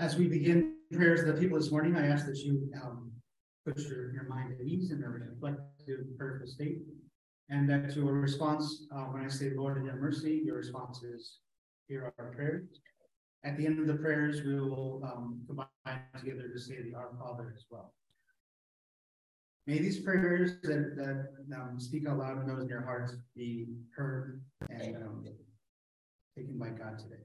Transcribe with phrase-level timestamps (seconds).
[0.00, 3.12] As we begin prayers of the people this morning, I ask that you um,
[3.66, 6.78] put your, your mind at ease and reflect to prayerful state.
[7.50, 11.40] And that your response, uh, when I say, Lord, have mercy, your response is,
[11.86, 12.80] hear our prayers.
[13.44, 15.68] At the end of the prayers, we will um, combine
[16.18, 17.92] together to say the Our Father as well.
[19.66, 23.66] May these prayers that, that um, speak out loud and those in your hearts be
[23.94, 25.26] heard and um,
[26.34, 27.24] taken by God today.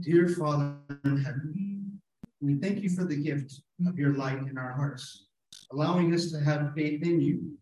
[0.00, 2.00] Dear Father in heaven,
[2.40, 5.26] we thank you for the gift of your light in our hearts,
[5.72, 7.58] allowing us to have faith in you.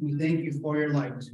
[0.00, 1.24] We thank you for your light,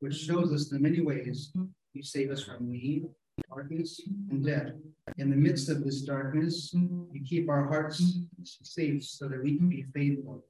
[0.00, 1.52] which shows us the many ways
[1.92, 3.04] you save us from need,
[3.50, 4.72] darkness, and death.
[5.18, 8.02] In the midst of this darkness, you keep our hearts
[8.44, 10.42] safe so that we can be faithful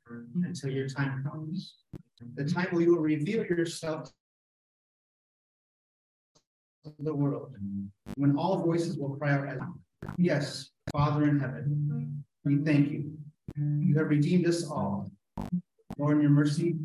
[0.45, 1.75] until your time comes.
[2.37, 4.13] The time when you will reveal yourself
[6.99, 7.57] the world,
[8.17, 9.59] when all voices will cry out,
[10.19, 13.13] Yes, Father in heaven, we thank you.
[13.57, 15.11] You have redeemed us all.
[15.99, 16.77] Lord, in your mercy,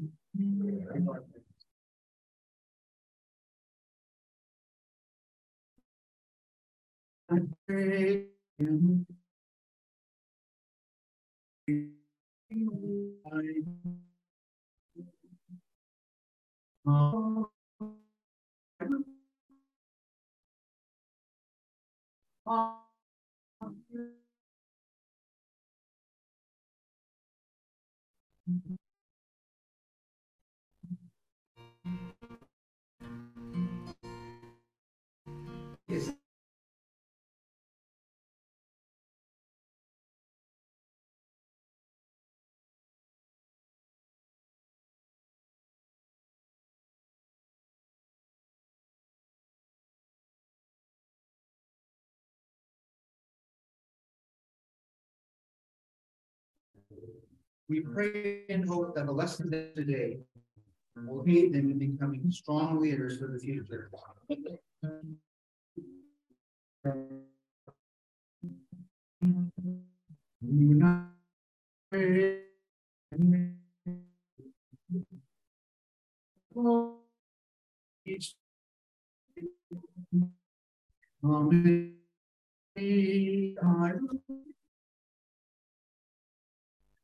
[7.32, 8.26] I pray.
[22.50, 22.80] Yes.
[57.70, 60.18] We pray and hope that the lessons of today
[60.96, 63.92] will aid them in becoming strong leaders for the future.
[70.44, 71.10] Amen.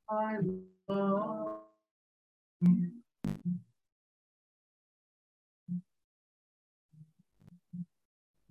[0.10, 0.38] I
[0.90, 1.62] love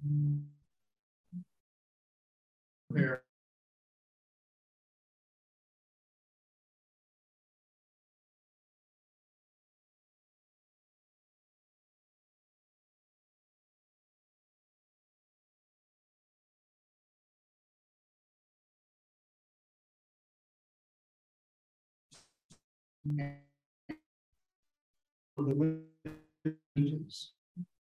[0.05, 0.54] There.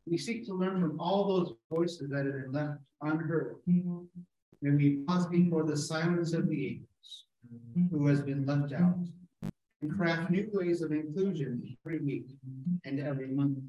[0.08, 3.56] We seek to learn from all those voices that have been left unheard.
[4.62, 7.26] May we pause before the silence of the angels
[7.92, 8.98] who has been left out,
[9.82, 12.28] and craft new ways of inclusion every week
[12.84, 13.60] and every month.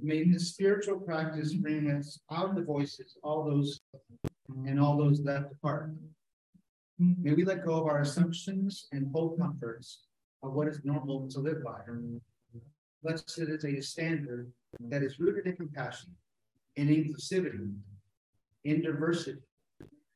[0.00, 3.80] May this spiritual practice bring us out of the voices, all those
[4.64, 5.92] and all those left apart.
[7.00, 7.22] Mm-hmm.
[7.22, 10.04] May we let go of our assumptions and hold comforts
[10.42, 11.80] of what is normal to live by.
[13.02, 14.50] Blessed is a standard
[14.80, 16.10] that is rooted in compassion,
[16.76, 17.72] in inclusivity,
[18.64, 19.40] in diversity.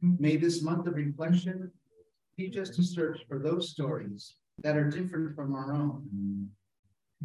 [0.02, 0.22] Mm-hmm.
[0.22, 1.70] May this month of reflection
[2.36, 6.02] teach us to search for those stories that are different from our own.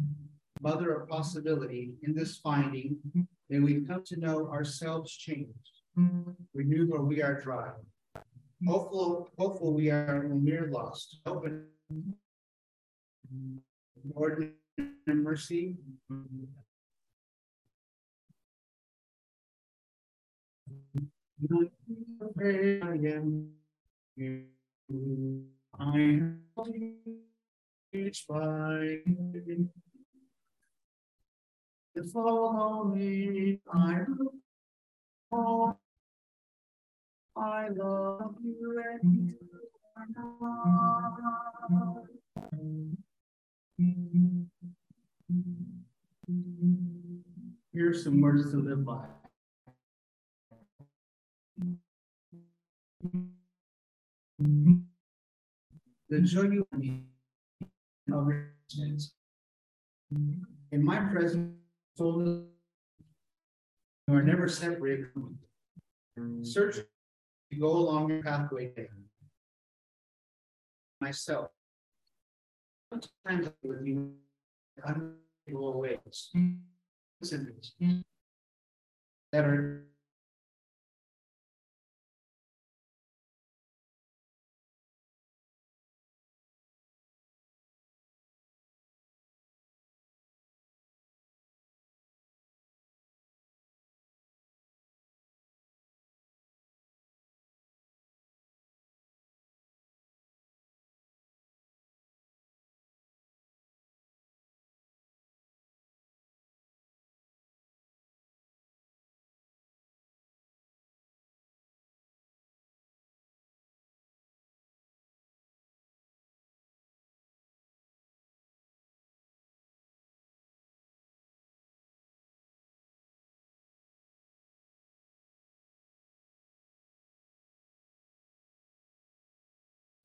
[0.00, 0.12] Mm-hmm.
[0.62, 2.96] Mother of possibility, in this finding,
[3.50, 5.82] may we come to know ourselves changed,
[6.54, 7.70] renewed where we are dry.
[8.66, 11.18] Hopeful, hopeful we are when we're lost.
[11.24, 11.66] Open
[14.14, 15.76] Lord, in mercy.
[25.78, 26.42] I am
[27.94, 28.98] each by
[32.12, 34.04] follow me, I
[35.30, 35.78] will.
[37.36, 39.34] I love you and you
[47.74, 49.04] Here's some words to live by.
[56.08, 56.66] The joy you
[60.72, 61.52] in my presence,
[61.98, 62.48] you
[64.08, 65.38] are never separated from
[66.16, 66.44] me.
[66.44, 66.78] Search
[67.50, 68.72] to go along your pathway
[71.00, 71.50] myself.
[72.92, 74.14] Sometimes with you,
[74.84, 76.30] unable ways.
[79.32, 79.85] That are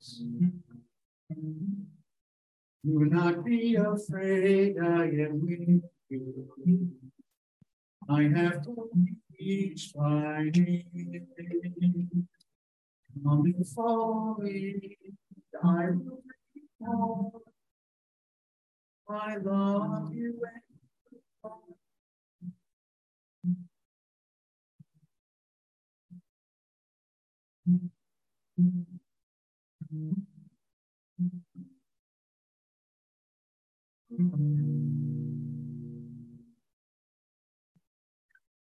[0.02, 1.86] Do
[2.84, 6.92] not be afraid, I am with you.
[8.10, 8.66] I have
[9.40, 11.28] each my need.
[13.24, 14.98] Come and follow me,
[15.64, 16.24] I will
[19.08, 20.42] I love you.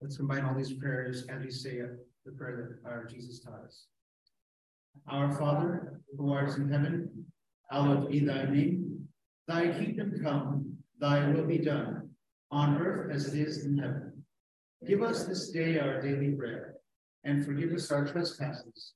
[0.01, 1.81] Let's combine all these prayers as we say
[2.27, 3.87] the prayer that our Jesus taught us.
[5.09, 7.27] Our Father, who art in heaven,
[7.71, 9.09] hallowed be thy name.
[9.49, 12.11] Thy kingdom come, thy will be done,
[12.51, 14.25] on earth as it is in heaven.
[14.87, 16.75] Give us this day our daily bread,
[17.25, 18.93] and forgive us our trespasses,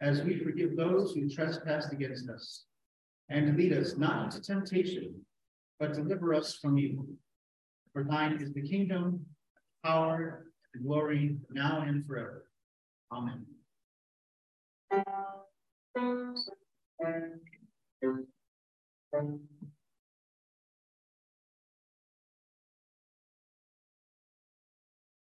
[0.00, 2.64] as we forgive those who trespass against us.
[3.28, 5.14] And lead us not into temptation,
[5.78, 7.06] but deliver us from evil.
[7.92, 9.24] For thine is the kingdom,
[9.82, 12.46] the power, and glory, now and forever.
[13.12, 13.46] Amen.
[17.02, 17.24] Thank
[18.02, 18.26] you.